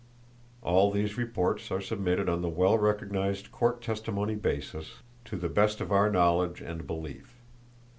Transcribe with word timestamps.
All 0.63 0.89
these 0.89 1.15
reports 1.15 1.69
are 1.69 1.79
submitted 1.79 2.27
on 2.27 2.41
the 2.41 2.49
well 2.49 2.75
recognized 2.75 3.51
court 3.51 3.83
testimony 3.83 4.33
basis,—"to 4.33 5.35
the 5.37 5.47
best 5.47 5.79
of 5.79 5.91
our 5.91 6.09
knowledge 6.09 6.59
and 6.59 6.87
belief." 6.87 7.35